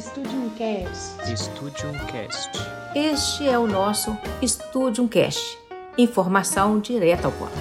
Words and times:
Studium 0.00 0.48
Cast. 0.56 1.36
Studium 1.36 1.92
Cast. 2.06 2.50
Este 2.94 3.46
é 3.46 3.58
o 3.58 3.66
nosso 3.66 4.16
Studium 4.42 5.06
Cast. 5.06 5.58
Informação 5.98 6.80
direta 6.80 7.26
ao 7.26 7.32
ponto. 7.32 7.52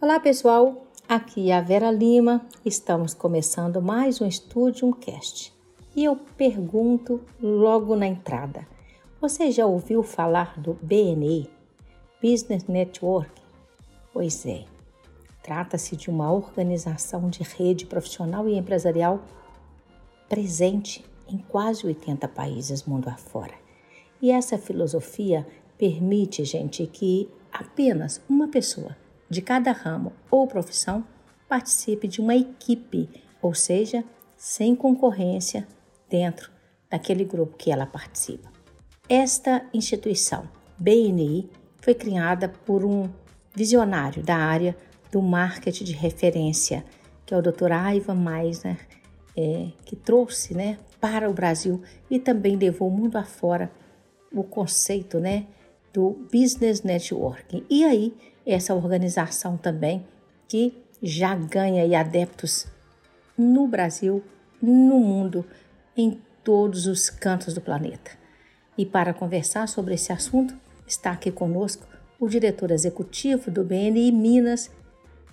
Olá, 0.00 0.18
pessoal. 0.18 0.86
Aqui 1.06 1.50
é 1.50 1.58
a 1.58 1.60
Vera 1.60 1.90
Lima. 1.90 2.46
Estamos 2.64 3.12
começando 3.12 3.82
mais 3.82 4.18
um 4.18 4.30
Studium 4.30 4.92
Cast. 4.92 5.52
E 5.94 6.04
eu 6.04 6.16
pergunto 6.16 7.20
logo 7.42 7.94
na 7.96 8.06
entrada: 8.06 8.66
você 9.20 9.50
já 9.50 9.66
ouviu 9.66 10.02
falar 10.02 10.58
do 10.58 10.72
BNE, 10.80 11.50
Business 12.22 12.64
Network? 12.66 13.30
Pois 14.10 14.46
é. 14.46 14.73
Trata-se 15.44 15.94
de 15.94 16.08
uma 16.08 16.32
organização 16.32 17.28
de 17.28 17.42
rede 17.42 17.84
profissional 17.84 18.48
e 18.48 18.56
empresarial 18.56 19.22
presente 20.26 21.04
em 21.28 21.36
quase 21.36 21.86
80 21.86 22.26
países 22.28 22.84
mundo 22.84 23.08
afora. 23.08 23.52
E 24.22 24.30
essa 24.30 24.56
filosofia 24.56 25.46
permite, 25.76 26.42
gente, 26.46 26.86
que 26.86 27.28
apenas 27.52 28.22
uma 28.26 28.48
pessoa 28.48 28.96
de 29.28 29.42
cada 29.42 29.70
ramo 29.70 30.14
ou 30.30 30.46
profissão 30.46 31.04
participe 31.46 32.08
de 32.08 32.22
uma 32.22 32.34
equipe, 32.34 33.06
ou 33.42 33.52
seja, 33.52 34.02
sem 34.38 34.74
concorrência 34.74 35.68
dentro 36.08 36.50
daquele 36.88 37.22
grupo 37.22 37.54
que 37.54 37.70
ela 37.70 37.84
participa. 37.84 38.50
Esta 39.06 39.62
instituição, 39.74 40.48
BNI, 40.78 41.50
foi 41.82 41.94
criada 41.94 42.48
por 42.48 42.82
um 42.82 43.10
visionário 43.54 44.22
da 44.22 44.36
área 44.36 44.74
do 45.14 45.22
marketing 45.22 45.84
de 45.84 45.92
referência, 45.92 46.84
que 47.24 47.32
é 47.32 47.36
o 47.36 47.40
Dr. 47.40 47.70
Ivan 47.94 48.16
Meisner, 48.16 48.80
é, 49.36 49.68
que 49.84 49.94
trouxe 49.94 50.54
né, 50.54 50.76
para 51.00 51.30
o 51.30 51.32
Brasil 51.32 51.80
e 52.10 52.18
também 52.18 52.56
levou 52.56 52.88
o 52.88 52.90
mundo 52.90 53.14
afora 53.14 53.70
o 54.32 54.42
conceito 54.42 55.20
né, 55.20 55.46
do 55.92 56.26
Business 56.32 56.82
Networking. 56.82 57.64
E 57.70 57.84
aí, 57.84 58.12
essa 58.44 58.74
organização 58.74 59.56
também 59.56 60.04
que 60.48 60.82
já 61.00 61.32
ganha 61.36 62.00
adeptos 62.00 62.66
no 63.38 63.68
Brasil, 63.68 64.20
no 64.60 64.98
mundo, 64.98 65.44
em 65.96 66.20
todos 66.42 66.88
os 66.88 67.08
cantos 67.08 67.54
do 67.54 67.60
planeta. 67.60 68.10
E 68.76 68.84
para 68.84 69.14
conversar 69.14 69.68
sobre 69.68 69.94
esse 69.94 70.12
assunto, 70.12 70.56
está 70.84 71.12
aqui 71.12 71.30
conosco 71.30 71.86
o 72.18 72.28
diretor 72.28 72.72
executivo 72.72 73.48
do 73.48 73.62
BNI 73.62 74.10
Minas, 74.10 74.72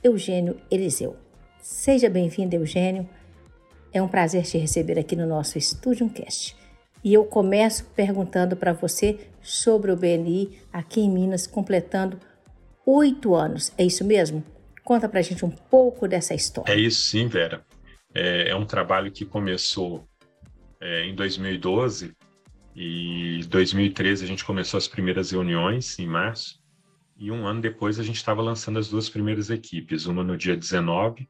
Eugênio 0.03 0.59
Eliseu. 0.69 1.15
Seja 1.59 2.09
bem-vindo, 2.09 2.55
Eugênio. 2.55 3.07
É 3.93 4.01
um 4.01 4.07
prazer 4.07 4.43
te 4.43 4.57
receber 4.57 4.97
aqui 4.97 5.15
no 5.15 5.27
nosso 5.27 5.59
Studio 5.61 6.09
Cast. 6.09 6.55
E 7.03 7.13
eu 7.13 7.23
começo 7.25 7.85
perguntando 7.95 8.55
para 8.55 8.73
você 8.73 9.19
sobre 9.41 9.91
o 9.91 9.95
BNI 9.95 10.57
aqui 10.73 11.01
em 11.01 11.09
Minas, 11.09 11.45
completando 11.45 12.19
oito 12.85 13.35
anos. 13.35 13.71
É 13.77 13.83
isso 13.83 14.03
mesmo? 14.03 14.43
Conta 14.83 15.07
para 15.07 15.19
a 15.19 15.23
gente 15.23 15.45
um 15.45 15.51
pouco 15.51 16.07
dessa 16.07 16.33
história. 16.33 16.71
É 16.73 16.75
isso 16.75 17.01
sim, 17.03 17.27
Vera. 17.27 17.63
É, 18.13 18.49
é 18.49 18.55
um 18.55 18.65
trabalho 18.65 19.11
que 19.11 19.23
começou 19.23 20.07
é, 20.79 21.05
em 21.05 21.13
2012 21.13 22.11
e 22.75 23.41
2013 23.47 24.23
a 24.23 24.27
gente 24.27 24.45
começou 24.45 24.77
as 24.77 24.87
primeiras 24.87 25.31
reuniões 25.31 25.99
em 25.99 26.07
março 26.07 26.60
e 27.21 27.29
um 27.29 27.45
ano 27.45 27.61
depois 27.61 27.99
a 27.99 28.03
gente 28.03 28.15
estava 28.15 28.41
lançando 28.41 28.79
as 28.79 28.89
duas 28.89 29.07
primeiras 29.07 29.51
equipes, 29.51 30.07
uma 30.07 30.23
no 30.23 30.35
dia 30.35 30.57
19 30.57 31.29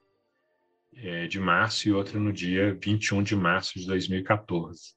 é, 0.93 1.27
de 1.27 1.37
março 1.37 1.89
e 1.89 1.91
outra 1.91 2.17
no 2.17 2.31
dia 2.31 2.73
21 2.81 3.21
de 3.21 3.35
março 3.35 3.77
de 3.77 3.85
2014. 3.85 4.93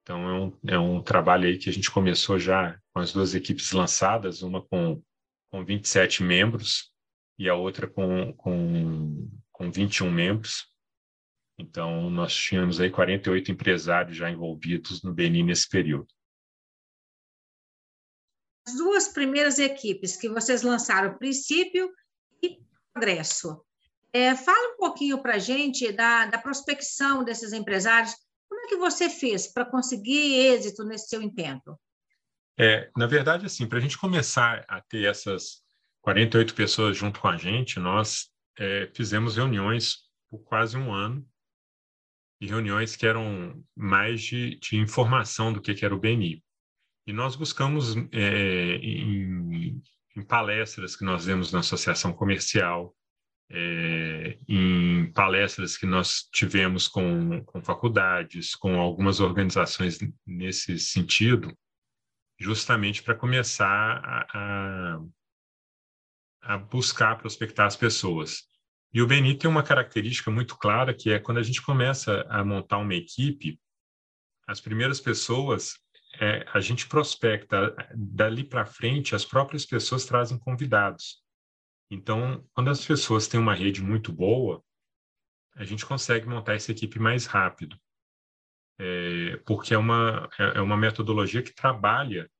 Então 0.00 0.26
é 0.26 0.32
um, 0.32 0.58
é 0.66 0.78
um 0.78 1.02
trabalho 1.02 1.46
aí 1.46 1.58
que 1.58 1.68
a 1.68 1.72
gente 1.72 1.90
começou 1.90 2.38
já 2.38 2.80
com 2.94 3.00
as 3.00 3.12
duas 3.12 3.34
equipes 3.34 3.70
lançadas, 3.72 4.40
uma 4.40 4.62
com, 4.62 5.02
com 5.50 5.62
27 5.62 6.22
membros 6.22 6.90
e 7.38 7.46
a 7.46 7.54
outra 7.54 7.86
com, 7.86 8.32
com, 8.32 9.30
com 9.52 9.70
21 9.70 10.10
membros. 10.10 10.64
Então, 11.58 12.08
nós 12.08 12.34
tínhamos 12.34 12.80
aí 12.80 12.90
48 12.90 13.52
empresários 13.52 14.16
já 14.16 14.30
envolvidos 14.30 15.02
no 15.02 15.12
Benin 15.12 15.42
nesse 15.42 15.68
período 15.68 16.08
duas 18.72 19.08
primeiras 19.08 19.58
equipes 19.58 20.16
que 20.16 20.28
vocês 20.28 20.62
lançaram, 20.62 21.18
Princípio 21.18 21.90
e 22.42 22.58
Progresso. 22.92 23.64
É, 24.12 24.34
fala 24.34 24.74
um 24.74 24.76
pouquinho 24.76 25.20
para 25.20 25.34
a 25.34 25.38
gente 25.38 25.90
da, 25.92 26.26
da 26.26 26.38
prospecção 26.38 27.24
desses 27.24 27.52
empresários. 27.52 28.14
Como 28.48 28.60
é 28.60 28.68
que 28.68 28.76
você 28.76 29.10
fez 29.10 29.52
para 29.52 29.64
conseguir 29.64 30.34
êxito 30.34 30.84
nesse 30.84 31.08
seu 31.08 31.20
intento? 31.20 31.78
É, 32.58 32.90
na 32.96 33.06
verdade, 33.06 33.46
assim, 33.46 33.66
para 33.66 33.78
a 33.78 33.80
gente 33.80 33.98
começar 33.98 34.64
a 34.68 34.80
ter 34.80 35.04
essas 35.04 35.62
48 36.02 36.54
pessoas 36.54 36.96
junto 36.96 37.20
com 37.20 37.26
a 37.26 37.36
gente, 37.36 37.80
nós 37.80 38.30
é, 38.56 38.88
fizemos 38.94 39.36
reuniões 39.36 40.04
por 40.30 40.38
quase 40.44 40.76
um 40.76 40.92
ano, 40.92 41.26
e 42.40 42.46
reuniões 42.46 42.94
que 42.94 43.06
eram 43.06 43.64
mais 43.74 44.20
de, 44.22 44.56
de 44.56 44.76
informação 44.76 45.52
do 45.52 45.60
que, 45.60 45.74
que 45.74 45.84
era 45.84 45.94
o 45.94 45.98
BNI. 45.98 46.42
E 47.06 47.12
nós 47.12 47.36
buscamos 47.36 47.94
é, 48.12 48.76
em, 48.76 49.82
em, 50.16 50.22
palestras 50.24 50.96
que 50.96 51.04
nós 51.04 51.26
demos 51.26 51.52
na 51.52 51.60
associação 51.60 52.12
comercial, 52.12 52.96
é, 53.50 54.38
em 54.48 55.12
palestras 55.12 55.76
que 55.76 55.84
nós 55.84 56.22
tivemos 56.32 56.88
com, 56.88 57.44
com 57.44 57.60
faculdades, 57.62 58.54
com 58.54 58.80
algumas 58.80 59.20
organizações 59.20 59.98
nesse 60.26 60.78
sentido, 60.78 61.54
justamente 62.40 63.02
para 63.02 63.14
começar 63.14 64.00
a, 64.02 64.26
a, 64.34 65.00
a, 66.54 66.58
buscar 66.58 67.18
prospectar 67.18 67.66
as 67.66 67.76
pessoas. 67.76 68.44
E 68.94 69.02
o 69.02 69.06
Beni 69.06 69.36
tem 69.36 69.50
uma 69.50 69.62
característica 69.62 70.30
muito 70.30 70.56
clara, 70.56 70.94
que 70.94 71.10
é 71.10 71.18
quando 71.18 71.38
a 71.38 71.42
gente 71.42 71.60
começa 71.60 72.24
a 72.30 72.42
montar 72.42 72.78
uma 72.78 72.94
equipe, 72.94 73.60
as 74.46 74.60
primeiras 74.60 75.00
pessoas 75.00 75.83
é, 76.20 76.44
a 76.52 76.60
gente 76.60 76.88
prospecta 76.88 77.74
dali 77.94 78.44
para 78.44 78.66
frente, 78.66 79.14
as 79.14 79.24
próprias 79.24 79.64
pessoas 79.64 80.04
trazem 80.04 80.38
convidados. 80.38 81.22
Então, 81.90 82.44
quando 82.52 82.70
as 82.70 82.84
pessoas 82.84 83.28
têm 83.28 83.38
uma 83.38 83.54
rede 83.54 83.82
muito 83.82 84.12
boa, 84.12 84.64
a 85.56 85.64
gente 85.64 85.86
consegue 85.86 86.26
montar 86.26 86.54
essa 86.54 86.72
equipe 86.72 86.98
mais 86.98 87.26
rápido, 87.26 87.78
é, 88.78 89.36
porque 89.46 89.74
é 89.74 89.78
uma, 89.78 90.28
é, 90.38 90.58
é 90.58 90.60
uma 90.60 90.76
metodologia 90.76 91.42
que 91.42 91.54
trabalha 91.54 92.30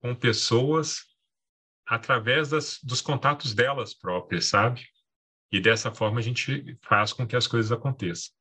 com 0.00 0.14
pessoas 0.14 1.00
através 1.86 2.50
das, 2.50 2.78
dos 2.82 3.00
contatos 3.00 3.52
delas 3.54 3.92
próprias, 3.92 4.46
sabe? 4.46 4.86
E 5.52 5.60
dessa 5.60 5.92
forma 5.92 6.20
a 6.20 6.22
gente 6.22 6.78
faz 6.82 7.12
com 7.12 7.26
que 7.26 7.34
as 7.34 7.46
coisas 7.46 7.72
aconteçam. 7.72 8.32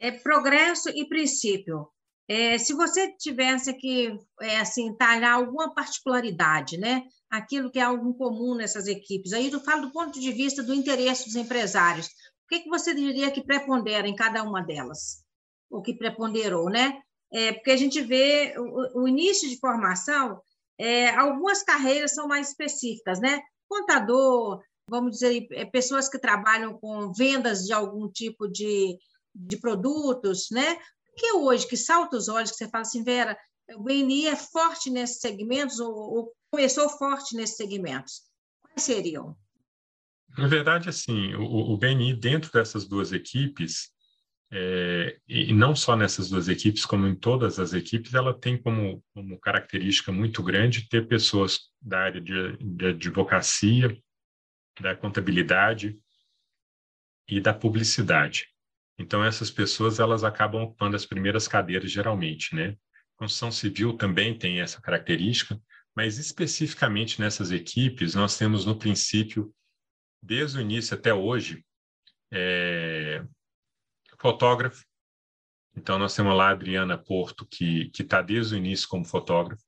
É 0.00 0.12
progresso 0.12 0.88
e 0.90 1.06
princípio. 1.06 1.92
É, 2.28 2.58
se 2.58 2.74
você 2.74 3.10
tivesse 3.16 3.72
que 3.72 4.18
é, 4.42 4.58
assim 4.58 4.94
talhar 4.94 5.32
alguma 5.32 5.72
particularidade, 5.74 6.76
né, 6.76 7.04
aquilo 7.30 7.70
que 7.70 7.78
é 7.78 7.82
algo 7.82 8.12
comum 8.14 8.54
nessas 8.54 8.86
equipes, 8.86 9.32
aí 9.32 9.50
eu 9.50 9.60
falo 9.60 9.86
do 9.86 9.92
ponto 9.92 10.20
de 10.20 10.30
vista 10.30 10.62
do 10.62 10.74
interesse 10.74 11.24
dos 11.24 11.36
empresários. 11.36 12.06
O 12.06 12.48
que, 12.48 12.60
que 12.60 12.68
você 12.68 12.94
diria 12.94 13.30
que 13.30 13.42
prepondera 13.42 14.06
em 14.06 14.14
cada 14.14 14.42
uma 14.42 14.62
delas? 14.62 15.24
O 15.70 15.80
que 15.80 15.94
preponderou, 15.94 16.68
né? 16.68 17.00
É, 17.32 17.52
porque 17.52 17.70
a 17.70 17.76
gente 17.76 18.00
vê 18.02 18.54
o, 18.58 19.02
o 19.02 19.08
início 19.08 19.48
de 19.48 19.58
formação, 19.58 20.40
é, 20.78 21.10
algumas 21.10 21.62
carreiras 21.62 22.14
são 22.14 22.28
mais 22.28 22.48
específicas, 22.48 23.20
né? 23.20 23.40
Contador, 23.66 24.62
vamos 24.88 25.12
dizer, 25.12 25.46
é, 25.52 25.64
pessoas 25.64 26.08
que 26.08 26.18
trabalham 26.18 26.78
com 26.78 27.12
vendas 27.12 27.64
de 27.64 27.72
algum 27.72 28.08
tipo 28.08 28.48
de, 28.48 28.96
de 29.34 29.56
produtos, 29.58 30.48
né? 30.50 30.78
Que 31.18 31.32
hoje, 31.32 31.66
que 31.66 31.76
salta 31.76 32.16
os 32.16 32.28
olhos, 32.28 32.50
que 32.50 32.56
você 32.56 32.68
fala 32.68 32.82
assim, 32.82 33.02
Vera, 33.02 33.36
o 33.74 33.82
BNI 33.82 34.28
é 34.28 34.36
forte 34.36 34.88
nesses 34.88 35.20
segmentos 35.20 35.78
ou, 35.78 35.92
ou 35.92 36.32
começou 36.50 36.88
forte 36.88 37.36
nesses 37.36 37.56
segmentos? 37.56 38.22
Quais 38.62 38.82
seriam? 38.82 39.36
Na 40.36 40.46
verdade, 40.46 40.88
assim, 40.88 41.34
o, 41.34 41.72
o 41.72 41.76
BNI 41.76 42.14
dentro 42.14 42.50
dessas 42.52 42.86
duas 42.86 43.12
equipes, 43.12 43.90
é, 44.50 45.18
e 45.28 45.52
não 45.52 45.76
só 45.76 45.94
nessas 45.94 46.30
duas 46.30 46.48
equipes, 46.48 46.86
como 46.86 47.06
em 47.06 47.14
todas 47.14 47.58
as 47.58 47.74
equipes, 47.74 48.14
ela 48.14 48.32
tem 48.32 48.60
como, 48.60 49.04
como 49.12 49.38
característica 49.40 50.10
muito 50.10 50.42
grande 50.42 50.88
ter 50.88 51.06
pessoas 51.06 51.60
da 51.82 52.00
área 52.00 52.20
de, 52.20 52.56
de 52.56 52.86
advocacia, 52.86 53.94
da 54.80 54.94
contabilidade 54.94 55.98
e 57.28 57.40
da 57.40 57.52
publicidade. 57.52 58.46
Então, 58.98 59.24
essas 59.24 59.50
pessoas 59.50 60.00
elas 60.00 60.24
acabam 60.24 60.62
ocupando 60.62 60.96
as 60.96 61.06
primeiras 61.06 61.46
cadeiras, 61.46 61.90
geralmente. 61.90 62.54
Né? 62.54 62.76
Construção 63.16 63.52
civil 63.52 63.96
também 63.96 64.36
tem 64.36 64.60
essa 64.60 64.80
característica, 64.80 65.60
mas 65.94 66.18
especificamente 66.18 67.20
nessas 67.20 67.52
equipes, 67.52 68.14
nós 68.14 68.36
temos, 68.36 68.66
no 68.66 68.76
princípio, 68.76 69.54
desde 70.22 70.58
o 70.58 70.60
início 70.60 70.96
até 70.96 71.14
hoje, 71.14 71.64
é 72.32 73.24
fotógrafo. 74.20 74.84
Então, 75.76 75.96
nós 75.96 76.14
temos 76.14 76.36
lá 76.36 76.48
a 76.48 76.52
Adriana 76.52 76.98
Porto, 76.98 77.46
que 77.46 77.90
está 77.96 78.20
desde 78.20 78.54
o 78.54 78.58
início 78.58 78.88
como 78.88 79.04
fotógrafo. 79.04 79.62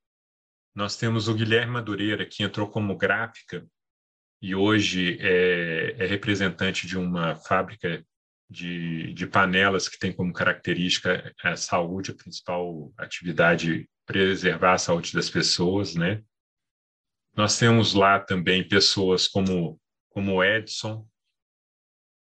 Nós 0.74 0.96
temos 0.96 1.28
o 1.28 1.34
Guilherme 1.34 1.72
Madureira, 1.72 2.26
que 2.26 2.42
entrou 2.42 2.68
como 2.68 2.96
gráfica 2.96 3.64
e 4.42 4.54
hoje 4.54 5.18
é, 5.20 5.96
é 5.98 6.06
representante 6.06 6.86
de 6.86 6.96
uma 6.96 7.36
fábrica 7.36 8.04
de, 8.50 9.14
de, 9.14 9.26
panelas 9.28 9.88
que 9.88 9.98
tem 9.98 10.12
como 10.12 10.32
característica 10.32 11.32
a 11.42 11.56
saúde, 11.56 12.10
a 12.10 12.14
principal 12.14 12.92
atividade, 12.98 13.88
preservar 14.04 14.74
a 14.74 14.78
saúde 14.78 15.12
das 15.12 15.30
pessoas, 15.30 15.94
né? 15.94 16.22
Nós 17.36 17.56
temos 17.56 17.94
lá 17.94 18.18
também 18.18 18.66
pessoas 18.66 19.28
como 19.28 19.80
como 20.10 20.42
Edson, 20.42 21.06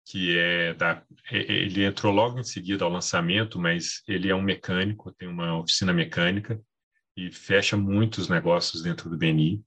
que 0.07 0.37
é 0.37 0.73
da 0.73 1.03
ele 1.29 1.83
entrou 1.83 2.11
logo 2.11 2.39
em 2.39 2.43
seguida 2.43 2.83
ao 2.83 2.91
lançamento, 2.91 3.59
mas 3.59 4.01
ele 4.07 4.29
é 4.29 4.35
um 4.35 4.41
mecânico, 4.41 5.13
tem 5.13 5.27
uma 5.27 5.59
oficina 5.59 5.93
mecânica 5.93 6.59
e 7.15 7.31
fecha 7.31 7.77
muitos 7.77 8.27
negócios 8.27 8.81
dentro 8.81 9.09
do 9.09 9.17
BNI. 9.17 9.63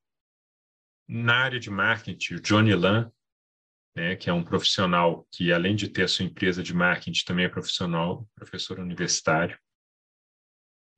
Na 1.09 1.45
área 1.45 1.61
de 1.61 1.71
marketing, 1.71 2.35
o 2.35 2.41
Johnny 2.41 2.75
Lan, 2.75 3.13
né, 4.01 4.17
que 4.17 4.31
é 4.31 4.33
um 4.33 4.43
profissional 4.43 5.29
que, 5.31 5.53
além 5.53 5.77
de 5.77 5.87
ter 5.87 6.05
a 6.05 6.09
sua 6.09 6.25
empresa 6.25 6.63
de 6.63 6.73
marketing, 6.73 7.23
também 7.27 7.45
é 7.45 7.51
profissional, 7.51 8.27
professor 8.35 8.79
universitário. 8.79 9.59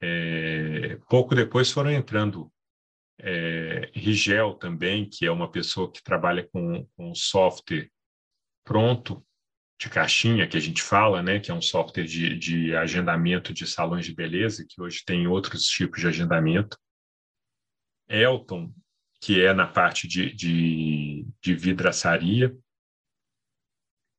É, 0.00 0.96
pouco 1.08 1.34
depois 1.34 1.68
foram 1.72 1.90
entrando 1.90 2.48
é, 3.18 3.90
Rigel 3.92 4.54
também, 4.54 5.08
que 5.08 5.26
é 5.26 5.32
uma 5.32 5.50
pessoa 5.50 5.90
que 5.90 6.02
trabalha 6.02 6.48
com, 6.52 6.86
com 6.96 7.12
software 7.12 7.90
pronto, 8.64 9.24
de 9.80 9.90
caixinha, 9.90 10.46
que 10.46 10.56
a 10.56 10.60
gente 10.60 10.80
fala, 10.80 11.20
né, 11.20 11.40
que 11.40 11.50
é 11.50 11.54
um 11.54 11.60
software 11.60 12.04
de, 12.04 12.38
de 12.38 12.76
agendamento 12.76 13.52
de 13.52 13.66
salões 13.66 14.06
de 14.06 14.14
beleza, 14.14 14.64
que 14.68 14.80
hoje 14.80 15.02
tem 15.04 15.26
outros 15.26 15.64
tipos 15.64 16.00
de 16.00 16.06
agendamento. 16.06 16.78
Elton, 18.08 18.72
que 19.20 19.44
é 19.44 19.52
na 19.52 19.66
parte 19.66 20.06
de, 20.06 20.32
de, 20.32 21.26
de 21.40 21.54
vidraçaria, 21.56 22.56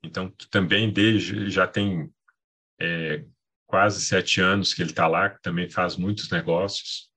então, 0.04 0.30
que 0.30 0.48
também 0.50 0.92
desde, 0.92 1.50
já 1.50 1.66
tem 1.66 2.12
é, 2.80 3.24
quase 3.66 4.02
sete 4.02 4.42
anos 4.42 4.74
que 4.74 4.82
ele 4.82 4.92
está 4.92 5.08
lá, 5.08 5.30
que 5.30 5.42
também 5.42 5.70
faz 5.70 5.96
muitos 5.96 6.30
negócios. 6.30 7.10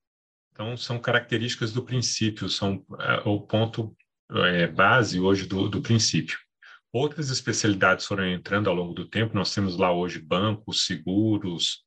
Então, 0.51 0.75
são 0.77 0.97
características 0.99 1.71
do 1.73 1.83
princípio, 1.83 2.49
são 2.49 2.83
é, 2.99 3.21
o 3.27 3.41
ponto 3.41 3.95
é, 4.31 4.67
base 4.67 5.19
hoje 5.19 5.45
do, 5.45 5.69
do 5.69 5.81
princípio. 5.81 6.37
Outras 6.91 7.29
especialidades 7.29 8.05
foram 8.05 8.25
entrando 8.25 8.69
ao 8.69 8.75
longo 8.75 8.93
do 8.93 9.07
tempo, 9.07 9.35
nós 9.35 9.53
temos 9.53 9.77
lá 9.77 9.93
hoje 9.93 10.19
bancos, 10.19 10.85
seguros, 10.85 11.83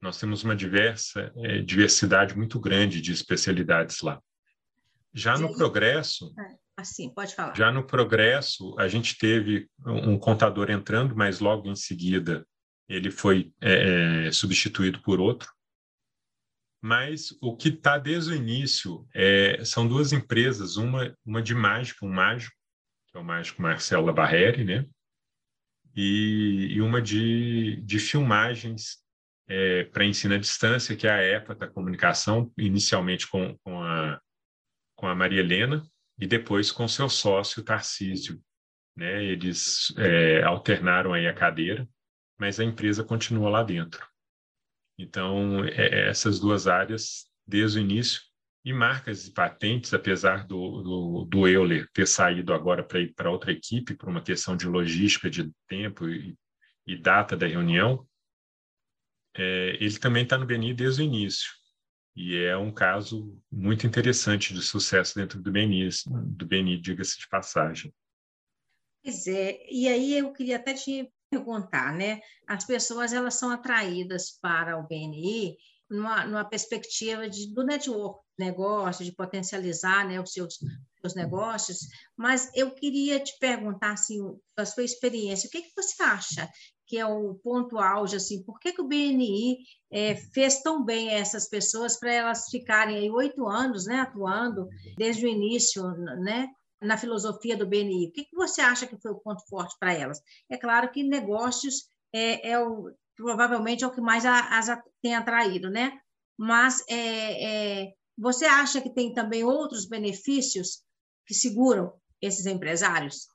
nós 0.00 0.18
temos 0.18 0.44
uma 0.44 0.54
diversa, 0.54 1.32
é, 1.38 1.58
diversidade 1.60 2.36
muito 2.36 2.60
grande 2.60 3.00
de 3.00 3.12
especialidades 3.12 4.00
lá. 4.00 4.20
Já 5.12 5.36
no 5.36 5.54
progresso, 5.54 6.32
é. 6.38 6.63
Assim, 6.76 7.08
pode 7.08 7.34
falar. 7.34 7.54
Já 7.56 7.70
no 7.70 7.86
progresso, 7.86 8.74
a 8.78 8.88
gente 8.88 9.16
teve 9.16 9.68
um 9.86 10.18
contador 10.18 10.70
entrando, 10.70 11.14
mas 11.14 11.38
logo 11.38 11.68
em 11.68 11.76
seguida 11.76 12.46
ele 12.88 13.10
foi 13.10 13.52
é, 13.60 14.26
é 14.26 14.32
substituído 14.32 15.00
por 15.00 15.20
outro. 15.20 15.52
Mas 16.82 17.34
o 17.40 17.56
que 17.56 17.68
está 17.70 17.96
desde 17.96 18.32
o 18.32 18.34
início 18.34 19.08
é, 19.14 19.64
são 19.64 19.88
duas 19.88 20.12
empresas, 20.12 20.76
uma, 20.76 21.16
uma 21.24 21.40
de 21.40 21.54
mágica, 21.54 22.04
um 22.04 22.12
mágico, 22.12 22.54
que 23.08 23.16
é 23.16 23.20
o 23.20 23.24
mágico 23.24 23.62
Marcelo 23.62 24.12
Barreri, 24.12 24.64
né? 24.64 24.86
E, 25.96 26.72
e 26.72 26.82
uma 26.82 27.00
de, 27.00 27.76
de 27.76 27.98
filmagens 27.98 28.98
é, 29.48 29.84
para 29.84 30.04
ensino 30.04 30.34
à 30.34 30.38
distância, 30.38 30.96
que 30.96 31.06
é 31.06 31.10
a 31.10 31.22
EPA 31.22 31.54
da 31.54 31.68
comunicação, 31.68 32.52
inicialmente 32.58 33.28
com, 33.28 33.56
com, 33.64 33.82
a, 33.82 34.20
com 34.96 35.06
a 35.06 35.14
Maria 35.14 35.40
Helena, 35.40 35.82
e 36.18 36.26
depois 36.26 36.70
com 36.70 36.86
seu 36.86 37.08
sócio 37.08 37.62
Tarcísio. 37.62 38.40
Né? 38.96 39.24
Eles 39.24 39.92
é, 39.98 40.42
alternaram 40.42 41.12
aí 41.12 41.26
a 41.26 41.34
cadeira, 41.34 41.88
mas 42.38 42.60
a 42.60 42.64
empresa 42.64 43.04
continua 43.04 43.50
lá 43.50 43.62
dentro. 43.62 44.06
Então, 44.98 45.64
é, 45.64 46.06
é, 46.06 46.08
essas 46.08 46.38
duas 46.38 46.66
áreas, 46.66 47.26
desde 47.46 47.78
o 47.78 47.82
início, 47.82 48.22
e 48.64 48.72
marcas 48.72 49.26
e 49.26 49.32
patentes, 49.32 49.92
apesar 49.92 50.46
do, 50.46 50.82
do, 50.82 51.24
do 51.26 51.48
Euler 51.48 51.86
ter 51.92 52.06
saído 52.06 52.54
agora 52.54 52.82
para 52.82 53.00
ir 53.00 53.12
para 53.12 53.30
outra 53.30 53.52
equipe, 53.52 53.94
por 53.94 54.08
uma 54.08 54.22
questão 54.22 54.56
de 54.56 54.66
logística, 54.66 55.28
de 55.28 55.52
tempo 55.68 56.08
e, 56.08 56.34
e 56.86 56.96
data 56.96 57.36
da 57.36 57.46
reunião, 57.46 58.06
é, 59.36 59.76
ele 59.80 59.98
também 59.98 60.22
está 60.22 60.38
no 60.38 60.46
Beni 60.46 60.72
desde 60.72 61.02
o 61.02 61.04
início. 61.04 61.50
E 62.16 62.36
é 62.36 62.56
um 62.56 62.72
caso 62.72 63.36
muito 63.50 63.86
interessante 63.86 64.54
de 64.54 64.62
sucesso 64.62 65.16
dentro 65.16 65.42
do 65.42 65.50
BNI, 65.50 65.88
do 66.06 66.46
BNI 66.46 66.80
diga-se 66.80 67.18
de 67.18 67.28
passagem. 67.28 67.92
Pois 69.02 69.26
é, 69.26 69.58
e 69.70 69.88
aí 69.88 70.16
eu 70.16 70.32
queria 70.32 70.56
até 70.56 70.74
te 70.74 71.12
perguntar, 71.28 71.92
né? 71.92 72.20
As 72.46 72.64
pessoas 72.64 73.12
elas 73.12 73.34
são 73.34 73.50
atraídas 73.50 74.38
para 74.40 74.78
o 74.78 74.86
BNI 74.86 75.56
numa, 75.90 76.24
numa 76.24 76.44
perspectiva 76.44 77.28
de, 77.28 77.52
do 77.52 77.64
network, 77.64 78.20
negócio, 78.38 79.04
de 79.04 79.12
potencializar 79.12 80.06
né, 80.06 80.20
os 80.20 80.32
seus, 80.32 80.58
seus 81.00 81.14
negócios, 81.14 81.78
mas 82.16 82.50
eu 82.54 82.70
queria 82.72 83.20
te 83.20 83.36
perguntar, 83.38 83.92
assim, 83.92 84.20
a 84.56 84.64
sua 84.64 84.84
experiência, 84.84 85.46
o 85.46 85.50
que, 85.50 85.62
que 85.62 85.72
você 85.76 86.02
acha 86.02 86.48
que 86.94 86.98
é 87.00 87.04
o 87.04 87.34
ponto 87.34 87.76
auge, 87.76 88.14
assim, 88.14 88.44
por 88.44 88.60
que, 88.60 88.72
que 88.72 88.80
o 88.80 88.86
BNI 88.86 89.58
é, 89.90 90.14
fez 90.14 90.62
tão 90.62 90.84
bem 90.84 91.08
essas 91.10 91.48
pessoas 91.48 91.98
para 91.98 92.12
elas 92.12 92.48
ficarem 92.48 92.96
aí 92.96 93.10
oito 93.10 93.48
anos, 93.48 93.84
né, 93.84 93.96
atuando 93.96 94.68
desde 94.96 95.26
o 95.26 95.28
início, 95.28 95.82
né, 96.22 96.48
na 96.80 96.96
filosofia 96.96 97.56
do 97.56 97.66
BNI? 97.66 98.06
O 98.06 98.12
que, 98.12 98.26
que 98.26 98.36
você 98.36 98.60
acha 98.60 98.86
que 98.86 98.96
foi 98.96 99.10
o 99.10 99.18
ponto 99.18 99.44
forte 99.48 99.74
para 99.80 99.92
elas? 99.92 100.22
É 100.48 100.56
claro 100.56 100.92
que 100.92 101.02
negócios 101.02 101.88
é, 102.14 102.50
é 102.50 102.60
o, 102.60 102.92
provavelmente 103.16 103.82
é 103.82 103.88
o 103.88 103.92
que 103.92 104.00
mais 104.00 104.24
as 104.24 104.68
tem 105.02 105.16
atraído, 105.16 105.68
né? 105.70 105.98
Mas 106.38 106.80
é, 106.88 107.82
é, 107.82 107.92
você 108.16 108.44
acha 108.44 108.80
que 108.80 108.94
tem 108.94 109.12
também 109.12 109.42
outros 109.42 109.84
benefícios 109.84 110.84
que 111.26 111.34
seguram 111.34 111.92
esses 112.22 112.46
empresários 112.46 113.26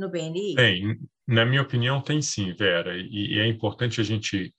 no 0.00 0.10
BNI? 0.10 0.54
Tem, 0.56 0.98
na 1.26 1.44
minha 1.44 1.62
opinião, 1.62 2.00
tem 2.00 2.20
sim, 2.20 2.52
Vera, 2.54 2.96
e, 2.96 3.34
e 3.34 3.38
é 3.38 3.46
importante 3.46 4.00
a 4.00 4.04
gente 4.04 4.54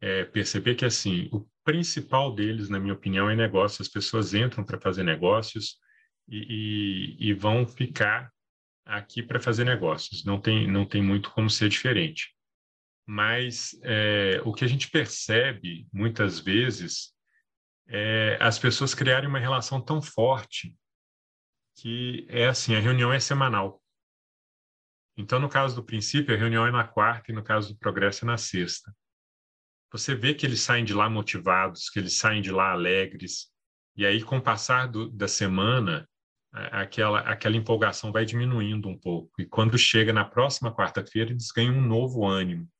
é, 0.00 0.24
perceber 0.24 0.74
que 0.74 0.84
assim 0.84 1.28
o 1.32 1.46
principal 1.64 2.34
deles, 2.34 2.68
na 2.70 2.80
minha 2.80 2.94
opinião, 2.94 3.28
é 3.28 3.36
negócio. 3.36 3.82
As 3.82 3.88
pessoas 3.88 4.32
entram 4.32 4.64
para 4.64 4.80
fazer 4.80 5.02
negócios 5.02 5.76
e, 6.26 7.16
e, 7.20 7.28
e, 7.28 7.34
vão 7.34 7.66
ficar 7.66 8.32
aqui 8.86 9.22
para 9.22 9.38
fazer 9.38 9.64
negócios. 9.64 10.24
Não 10.24 10.40
tem, 10.40 10.66
não 10.66 10.86
tem 10.86 11.02
muito 11.02 11.30
como 11.30 11.50
ser 11.50 11.68
diferente. 11.68 12.34
Mas 13.06 13.78
é, 13.82 14.40
o 14.44 14.52
que 14.52 14.64
a 14.64 14.68
gente 14.68 14.90
percebe 14.90 15.86
muitas 15.92 16.38
vezes 16.38 17.12
é 17.86 18.38
as 18.40 18.58
pessoas 18.58 18.94
criarem 18.94 19.28
uma 19.28 19.38
relação 19.38 19.80
tão 19.80 20.00
forte 20.00 20.74
que 21.76 22.26
é 22.28 22.48
assim, 22.48 22.74
a 22.74 22.80
reunião 22.80 23.12
é 23.12 23.20
semanal. 23.20 23.82
Então, 25.18 25.38
no 25.38 25.48
caso 25.48 25.74
do 25.74 25.84
princípio, 25.84 26.34
a 26.34 26.38
reunião 26.38 26.66
é 26.66 26.70
na 26.70 26.84
quarta 26.84 27.30
e 27.30 27.34
no 27.34 27.42
caso 27.42 27.74
do 27.74 27.78
progresso 27.78 28.24
é 28.24 28.26
na 28.26 28.38
sexta. 28.38 28.94
Você 29.92 30.14
vê 30.14 30.32
que 30.32 30.46
eles 30.46 30.60
saem 30.60 30.84
de 30.84 30.94
lá 30.94 31.10
motivados, 31.10 31.90
que 31.90 31.98
eles 31.98 32.14
saem 32.14 32.40
de 32.40 32.52
lá 32.52 32.70
alegres, 32.70 33.52
e 33.98 34.06
aí, 34.06 34.22
com 34.22 34.38
o 34.38 34.42
passar 34.42 34.86
do, 34.86 35.10
da 35.10 35.26
semana, 35.26 36.08
aquela, 36.52 37.18
aquela 37.22 37.56
empolgação 37.56 38.12
vai 38.12 38.24
diminuindo 38.24 38.88
um 38.88 38.96
pouco. 38.96 39.42
E 39.42 39.44
quando 39.44 39.76
chega 39.76 40.12
na 40.12 40.24
próxima 40.24 40.72
quarta-feira, 40.72 41.32
eles 41.32 41.50
ganham 41.50 41.74
um 41.74 41.84
novo 41.84 42.24
ânimo. 42.24 42.70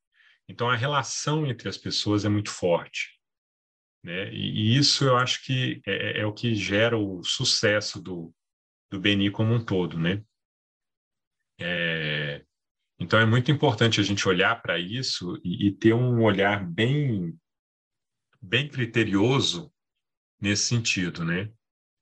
Então, 0.47 0.69
a 0.69 0.77
relação 0.77 1.45
entre 1.45 1.67
as 1.67 1.77
pessoas 1.77 2.23
é 2.23 2.29
muito 2.29 2.49
forte. 2.49 3.19
Né? 4.01 4.33
E, 4.33 4.71
e 4.73 4.77
isso 4.77 5.03
eu 5.03 5.17
acho 5.17 5.43
que 5.43 5.81
é, 5.85 6.21
é, 6.21 6.25
o 6.25 6.31
que 6.31 6.55
gera 6.55 6.97
o 6.97 7.21
sucesso 7.21 8.01
do, 8.01 8.33
do 8.89 8.97
Beni 8.97 9.29
como 9.29 9.53
um 9.53 9.63
todo. 9.63 9.99
Né? 9.99 10.23
É, 11.59 12.28
então 12.99 13.17
é 13.17 13.25
muito 13.25 13.49
importante 13.49 13.99
a 13.99 14.03
gente 14.03 14.27
olhar 14.27 14.61
para 14.61 14.77
isso 14.77 15.39
e, 15.43 15.67
e, 15.67 15.71
ter 15.71 15.93
um 15.93 16.21
olhar 16.21 16.65
bem, 16.65 17.33
bem 18.41 18.67
criterioso 18.67 19.71
nesse 20.39 20.65
sentido, 20.67 21.23
né? 21.23 21.51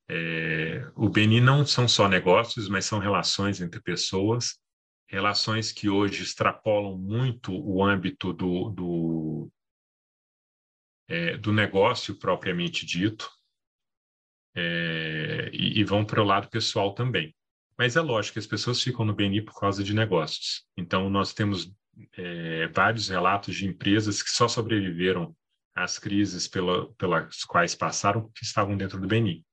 É, 0.09 0.89
o 0.95 1.09
Beni 1.09 1.39
não 1.39 1.65
são 1.65 1.87
só 1.87 2.07
negócios, 2.07 2.67
mas 2.67 2.85
são 2.85 2.97
relações 2.97 3.61
entre 3.61 3.79
pessoas, 3.81 4.57
relações 5.07 5.71
que 5.71 5.89
hoje 5.89 6.23
extrapolam 6.23 6.97
muito 6.97 7.53
o 7.53 7.83
âmbito 7.83 8.33
do, 8.33 8.69
do, 8.69 9.51
é, 11.07 11.37
do 11.37 11.53
negócio 11.53 12.17
propriamente 12.17 12.85
dito 12.85 13.29
é, 14.55 15.49
e, 15.53 15.79
e 15.79 15.83
vão 15.83 16.03
para 16.03 16.21
o 16.21 16.25
lado 16.25 16.49
pessoal 16.49 16.93
também. 16.93 17.35
Mas 17.77 17.96
é 17.96 18.01
lógico 18.01 18.34
que 18.34 18.39
as 18.39 18.48
pessoas 18.48 18.81
ficam 18.81 19.05
no 19.05 19.13
BNI 19.13 19.41
por 19.41 19.60
causa 19.60 19.84
de 19.84 19.93
negócios. 19.93 20.65
Então, 20.75 21.10
nós 21.10 21.34
temos 21.34 21.72
é, 22.13 22.67
vários 22.67 23.10
relatos 23.10 23.55
de 23.55 23.67
empresas 23.67 24.24
que 24.24 24.29
só 24.29 24.48
sobreviveram 24.48 25.36
às 25.75 26.00
crises 26.00 26.48
pela, 26.48 26.91
pelas 26.96 27.43
quais 27.43 27.75
passaram 27.75 28.24
porque 28.24 28.43
estavam 28.43 28.75
dentro 28.75 29.00
do 29.00 29.07
BNI. 29.07 29.46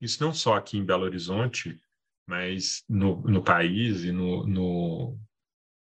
Isso 0.00 0.22
não 0.22 0.34
só 0.34 0.54
aqui 0.54 0.76
em 0.76 0.84
Belo 0.84 1.04
Horizonte, 1.04 1.80
mas 2.26 2.84
no, 2.88 3.20
no 3.22 3.42
país 3.42 4.04
e 4.04 4.12
no, 4.12 4.46
no, 4.46 5.18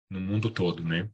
no 0.09 0.21
mundo 0.21 0.51
todo, 0.51 0.85
né? 0.85 1.11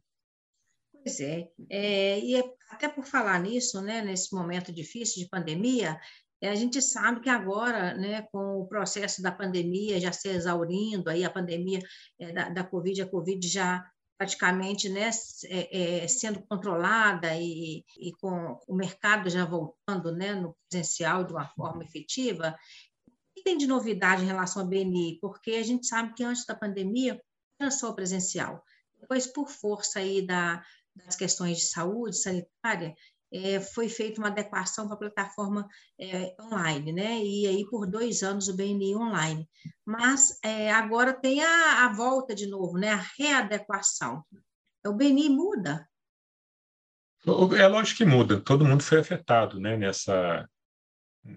Pois 0.91 1.19
é. 1.19 1.49
é, 1.69 2.19
e 2.19 2.35
é, 2.35 2.43
até 2.69 2.87
por 2.87 3.05
falar 3.05 3.39
nisso, 3.39 3.81
né, 3.81 4.01
nesse 4.01 4.35
momento 4.35 4.73
difícil 4.73 5.23
de 5.23 5.29
pandemia, 5.29 5.99
a 6.41 6.55
gente 6.55 6.81
sabe 6.81 7.21
que 7.21 7.29
agora, 7.29 7.95
né, 7.95 8.21
com 8.31 8.61
o 8.61 8.67
processo 8.67 9.21
da 9.21 9.31
pandemia 9.31 9.99
já 9.99 10.11
se 10.11 10.29
exaurindo, 10.29 11.09
aí 11.09 11.25
a 11.25 11.29
pandemia 11.29 11.79
é, 12.19 12.31
da, 12.31 12.49
da 12.49 12.63
Covid, 12.63 13.01
a 13.01 13.09
Covid 13.09 13.47
já 13.47 13.83
praticamente 14.17 14.89
né, 14.89 15.09
é, 15.45 16.03
é, 16.03 16.07
sendo 16.07 16.41
controlada 16.47 17.35
e, 17.35 17.83
e, 17.99 18.11
com 18.19 18.59
o 18.67 18.75
mercado 18.75 19.29
já 19.29 19.45
voltando 19.45 20.11
né, 20.11 20.33
no 20.33 20.55
presencial 20.67 21.23
de 21.23 21.33
uma 21.33 21.47
forma 21.49 21.83
efetiva, 21.83 22.57
o 23.07 23.11
que 23.35 23.43
tem 23.43 23.57
de 23.57 23.67
novidade 23.67 24.23
em 24.23 24.27
relação 24.27 24.63
ao 24.63 24.67
BNI? 24.67 25.19
Porque 25.21 25.51
a 25.51 25.63
gente 25.63 25.85
sabe 25.85 26.13
que 26.15 26.23
antes 26.23 26.45
da 26.45 26.55
pandemia 26.55 27.21
era 27.59 27.69
só 27.69 27.93
presencial. 27.93 28.63
Depois, 28.99 29.27
por 29.27 29.47
força 29.47 29.99
aí 29.99 30.25
da, 30.25 30.63
das 30.95 31.15
questões 31.15 31.57
de 31.57 31.65
saúde 31.65 32.17
sanitária, 32.17 32.95
é, 33.31 33.59
foi 33.59 33.89
feita 33.89 34.21
uma 34.21 34.29
adequação 34.29 34.85
para 34.85 34.95
a 34.95 34.99
plataforma 34.99 35.67
é, 35.99 36.35
online, 36.41 36.91
né? 36.91 37.19
E 37.23 37.47
aí 37.47 37.65
por 37.69 37.85
dois 37.85 38.23
anos 38.23 38.47
o 38.47 38.55
BNI 38.55 38.95
online. 38.95 39.47
Mas 39.85 40.39
é, 40.43 40.71
agora 40.71 41.13
tem 41.13 41.43
a, 41.43 41.85
a, 41.85 41.93
volta 41.93 42.33
de 42.33 42.47
novo, 42.47 42.77
né? 42.77 42.89
A 42.89 43.05
readequação. 43.17 44.23
O 44.85 44.93
BNI 44.93 45.29
muda. 45.29 45.87
É 47.57 47.67
lógico 47.67 47.97
que 47.97 48.05
muda. 48.05 48.39
Todo 48.39 48.65
mundo 48.65 48.83
foi 48.83 48.99
afetado, 48.99 49.59
né? 49.59 49.75
Nessa 49.75 50.47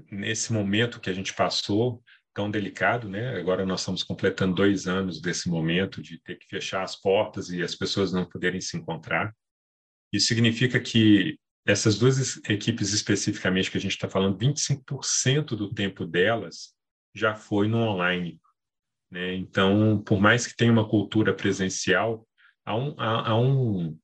nesse 0.08 0.52
momento 0.52 1.00
que 1.00 1.10
a 1.10 1.12
gente 1.12 1.34
passou 1.34 2.00
tão 2.32 2.48
delicado, 2.50 3.08
né? 3.08 3.36
Agora 3.38 3.66
nós 3.66 3.80
estamos 3.80 4.04
completando 4.04 4.54
dois 4.54 4.86
anos 4.86 5.20
desse 5.20 5.48
momento 5.48 6.00
de 6.00 6.20
ter 6.22 6.36
que 6.36 6.46
fechar 6.46 6.84
as 6.84 6.94
portas 6.94 7.50
e 7.50 7.60
as 7.60 7.74
pessoas 7.74 8.12
não 8.12 8.24
poderem 8.24 8.60
se 8.60 8.76
encontrar. 8.76 9.34
Isso 10.12 10.28
significa 10.28 10.78
que 10.78 11.36
essas 11.70 11.98
duas 11.98 12.36
equipes 12.48 12.92
especificamente 12.92 13.70
que 13.70 13.78
a 13.78 13.80
gente 13.80 13.92
está 13.92 14.08
falando, 14.08 14.38
25% 14.38 15.56
do 15.56 15.72
tempo 15.72 16.04
delas 16.04 16.74
já 17.14 17.34
foi 17.34 17.68
no 17.68 17.78
online. 17.78 18.40
Né? 19.10 19.34
Então, 19.34 20.02
por 20.04 20.20
mais 20.20 20.46
que 20.46 20.56
tenha 20.56 20.72
uma 20.72 20.88
cultura 20.88 21.34
presencial, 21.34 22.26
há 22.64 22.76
um, 22.76 22.94
há, 22.98 23.30
há 23.30 23.38
um, 23.38 23.98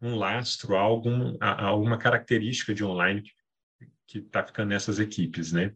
um 0.00 0.16
lastro, 0.16 0.76
há, 0.76 0.80
algum, 0.80 1.36
há 1.40 1.64
alguma 1.64 1.98
característica 1.98 2.74
de 2.74 2.84
online 2.84 3.22
que 4.06 4.18
está 4.18 4.44
ficando 4.44 4.68
nessas 4.68 4.98
equipes. 4.98 5.52
Né? 5.52 5.74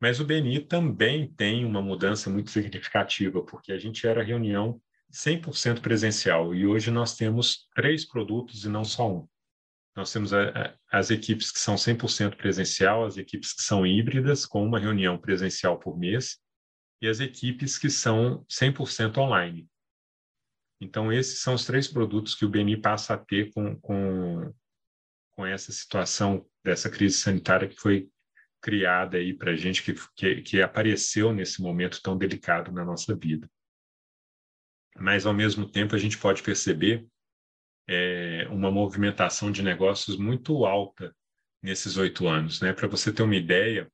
Mas 0.00 0.20
o 0.20 0.24
BNI 0.24 0.60
também 0.60 1.32
tem 1.32 1.64
uma 1.64 1.82
mudança 1.82 2.28
muito 2.30 2.50
significativa, 2.50 3.42
porque 3.42 3.72
a 3.72 3.78
gente 3.78 4.06
era 4.06 4.22
reunião 4.22 4.80
100% 5.12 5.80
presencial 5.80 6.54
e 6.54 6.66
hoje 6.66 6.90
nós 6.90 7.16
temos 7.16 7.66
três 7.74 8.04
produtos 8.04 8.64
e 8.64 8.68
não 8.68 8.84
só 8.84 9.10
um. 9.10 9.28
Nós 9.98 10.12
temos 10.12 10.32
a, 10.32 10.50
a, 10.50 10.78
as 10.92 11.10
equipes 11.10 11.50
que 11.50 11.58
são 11.58 11.74
100% 11.74 12.36
presencial, 12.36 13.04
as 13.04 13.16
equipes 13.16 13.52
que 13.52 13.62
são 13.62 13.84
híbridas, 13.84 14.46
com 14.46 14.64
uma 14.64 14.78
reunião 14.78 15.18
presencial 15.18 15.76
por 15.76 15.98
mês, 15.98 16.38
e 17.02 17.08
as 17.08 17.18
equipes 17.18 17.76
que 17.76 17.90
são 17.90 18.46
100% 18.48 19.18
online. 19.18 19.68
Então, 20.80 21.12
esses 21.12 21.40
são 21.40 21.54
os 21.54 21.64
três 21.64 21.88
produtos 21.88 22.36
que 22.36 22.44
o 22.44 22.48
BNI 22.48 22.76
passa 22.80 23.14
a 23.14 23.18
ter 23.18 23.52
com, 23.52 23.76
com, 23.80 24.54
com 25.32 25.44
essa 25.44 25.72
situação 25.72 26.48
dessa 26.62 26.88
crise 26.88 27.18
sanitária 27.18 27.68
que 27.68 27.80
foi 27.80 28.08
criada 28.62 29.16
aí 29.16 29.34
para 29.34 29.50
a 29.50 29.56
gente, 29.56 29.82
que, 29.82 29.94
que, 30.14 30.42
que 30.42 30.62
apareceu 30.62 31.32
nesse 31.32 31.60
momento 31.60 32.00
tão 32.00 32.16
delicado 32.16 32.70
na 32.70 32.84
nossa 32.84 33.16
vida. 33.16 33.50
Mas, 34.96 35.26
ao 35.26 35.34
mesmo 35.34 35.68
tempo, 35.68 35.96
a 35.96 35.98
gente 35.98 36.16
pode 36.16 36.40
perceber 36.40 37.04
é, 37.88 38.46
uma 38.50 38.70
movimentação 38.70 39.50
de 39.50 39.62
negócios 39.62 40.18
muito 40.18 40.66
alta 40.66 41.14
nesses 41.62 41.96
oito 41.96 42.28
anos. 42.28 42.60
Né? 42.60 42.72
Para 42.74 42.86
você 42.86 43.10
ter 43.10 43.22
uma 43.22 43.34
ideia, 43.34 43.90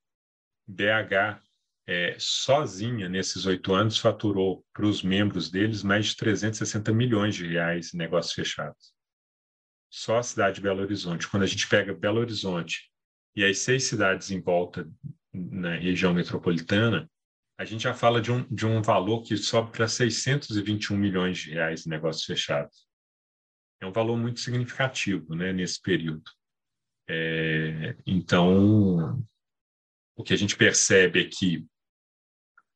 BH 0.66 1.40
é, 1.86 2.16
sozinha 2.18 3.08
nesses 3.08 3.46
oito 3.46 3.72
anos 3.72 3.98
faturou 3.98 4.64
para 4.72 4.86
os 4.86 5.02
membros 5.02 5.50
deles 5.50 5.82
mais 5.82 6.06
de 6.06 6.16
360 6.16 6.92
milhões 6.92 7.36
de 7.36 7.46
reais 7.46 7.94
em 7.94 7.98
negócios 7.98 8.34
fechados. 8.34 8.92
Só 9.90 10.18
a 10.18 10.22
cidade 10.22 10.56
de 10.56 10.62
Belo 10.62 10.82
Horizonte. 10.82 11.28
Quando 11.28 11.44
a 11.44 11.46
gente 11.46 11.68
pega 11.68 11.94
Belo 11.94 12.18
Horizonte 12.18 12.90
e 13.36 13.44
as 13.44 13.58
seis 13.58 13.84
cidades 13.84 14.30
em 14.30 14.40
volta 14.40 14.90
na 15.32 15.76
região 15.76 16.12
metropolitana, 16.12 17.08
a 17.56 17.64
gente 17.64 17.84
já 17.84 17.94
fala 17.94 18.20
de 18.20 18.32
um, 18.32 18.42
de 18.52 18.66
um 18.66 18.82
valor 18.82 19.22
que 19.22 19.36
sobe 19.36 19.70
para 19.70 19.86
621 19.86 20.96
milhões 20.96 21.38
de 21.38 21.52
reais 21.52 21.86
em 21.86 21.90
negócios 21.90 22.24
fechados 22.24 22.83
é 23.80 23.86
um 23.86 23.92
valor 23.92 24.16
muito 24.16 24.40
significativo 24.40 25.34
né, 25.34 25.52
nesse 25.52 25.80
período. 25.80 26.30
É, 27.08 27.96
então, 28.06 29.22
o 30.16 30.22
que 30.22 30.32
a 30.32 30.36
gente 30.36 30.56
percebe 30.56 31.20
é 31.20 31.28
que 31.28 31.66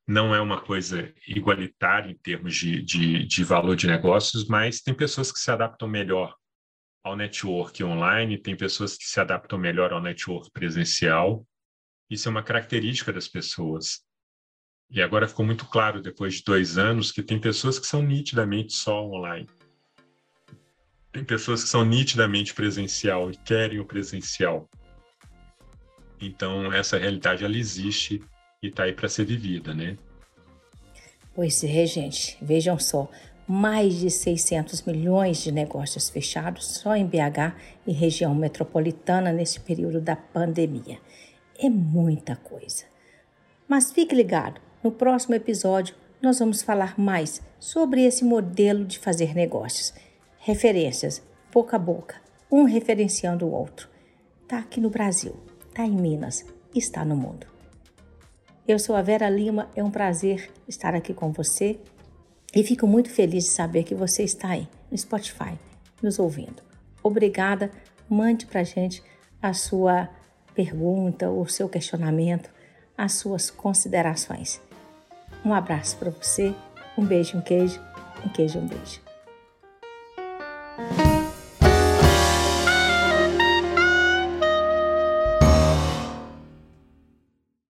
não 0.06 0.34
é 0.34 0.40
uma 0.40 0.60
coisa 0.60 1.12
igualitária 1.26 2.10
em 2.10 2.16
termos 2.16 2.56
de, 2.56 2.82
de, 2.82 3.26
de 3.26 3.44
valor 3.44 3.76
de 3.76 3.86
negócios, 3.86 4.46
mas 4.48 4.80
tem 4.80 4.94
pessoas 4.94 5.30
que 5.30 5.38
se 5.38 5.50
adaptam 5.50 5.86
melhor 5.86 6.34
ao 7.04 7.14
network 7.14 7.82
online, 7.84 8.38
tem 8.38 8.56
pessoas 8.56 8.96
que 8.96 9.04
se 9.04 9.20
adaptam 9.20 9.58
melhor 9.58 9.92
ao 9.92 10.00
network 10.00 10.50
presencial. 10.50 11.46
Isso 12.10 12.28
é 12.28 12.30
uma 12.30 12.42
característica 12.42 13.12
das 13.12 13.28
pessoas. 13.28 14.02
E 14.90 15.02
agora 15.02 15.28
ficou 15.28 15.44
muito 15.44 15.66
claro, 15.66 16.00
depois 16.00 16.36
de 16.36 16.44
dois 16.44 16.78
anos, 16.78 17.12
que 17.12 17.22
tem 17.22 17.38
pessoas 17.38 17.78
que 17.78 17.86
são 17.86 18.02
nitidamente 18.02 18.72
só 18.72 19.04
online. 19.04 19.46
Tem 21.18 21.24
pessoas 21.24 21.64
que 21.64 21.68
são 21.68 21.84
nitidamente 21.84 22.54
presencial 22.54 23.28
e 23.28 23.36
querem 23.38 23.80
o 23.80 23.84
presencial. 23.84 24.68
Então, 26.20 26.72
essa 26.72 26.96
realidade, 26.96 27.44
ela 27.44 27.56
existe 27.56 28.22
e 28.62 28.68
está 28.68 28.84
aí 28.84 28.92
para 28.92 29.08
ser 29.08 29.24
vivida, 29.24 29.74
né? 29.74 29.98
Pois 31.34 31.64
é, 31.64 31.84
gente. 31.86 32.38
Vejam 32.40 32.78
só. 32.78 33.10
Mais 33.48 33.98
de 33.98 34.12
600 34.12 34.82
milhões 34.82 35.42
de 35.42 35.50
negócios 35.50 36.08
fechados 36.08 36.64
só 36.78 36.94
em 36.94 37.04
BH 37.04 37.56
e 37.84 37.92
região 37.92 38.32
metropolitana 38.32 39.32
nesse 39.32 39.58
período 39.58 40.00
da 40.00 40.14
pandemia. 40.14 41.00
É 41.58 41.68
muita 41.68 42.36
coisa. 42.36 42.84
Mas 43.66 43.90
fique 43.90 44.14
ligado, 44.14 44.60
no 44.84 44.92
próximo 44.92 45.34
episódio 45.34 45.96
nós 46.22 46.38
vamos 46.38 46.62
falar 46.62 46.96
mais 46.96 47.42
sobre 47.58 48.04
esse 48.04 48.24
modelo 48.24 48.84
de 48.84 49.00
fazer 49.00 49.34
negócios 49.34 49.92
referências, 50.48 51.22
boca 51.52 51.76
a 51.76 51.78
boca, 51.78 52.14
um 52.50 52.64
referenciando 52.64 53.44
o 53.44 53.52
outro. 53.52 53.86
Está 54.42 54.58
aqui 54.58 54.80
no 54.80 54.88
Brasil, 54.88 55.36
está 55.68 55.84
em 55.84 55.90
Minas, 55.90 56.42
está 56.74 57.04
no 57.04 57.14
mundo. 57.14 57.46
Eu 58.66 58.78
sou 58.78 58.96
a 58.96 59.02
Vera 59.02 59.28
Lima, 59.28 59.68
é 59.76 59.84
um 59.84 59.90
prazer 59.90 60.50
estar 60.66 60.94
aqui 60.94 61.12
com 61.12 61.30
você 61.32 61.78
e 62.54 62.64
fico 62.64 62.86
muito 62.86 63.10
feliz 63.10 63.44
de 63.44 63.50
saber 63.50 63.84
que 63.84 63.94
você 63.94 64.22
está 64.22 64.48
aí 64.48 64.66
no 64.90 64.96
Spotify, 64.96 65.58
nos 66.02 66.18
ouvindo. 66.18 66.62
Obrigada, 67.02 67.70
mande 68.08 68.46
para 68.46 68.64
gente 68.64 69.02
a 69.42 69.52
sua 69.52 70.08
pergunta, 70.54 71.28
o 71.28 71.46
seu 71.46 71.68
questionamento, 71.68 72.50
as 72.96 73.12
suas 73.12 73.50
considerações. 73.50 74.62
Um 75.44 75.52
abraço 75.52 75.98
para 75.98 76.08
você, 76.08 76.54
um 76.96 77.04
beijo, 77.04 77.36
um 77.36 77.42
queijo, 77.42 77.78
um 78.24 78.30
queijo, 78.30 78.58
um 78.58 78.66
beijo. 78.66 79.07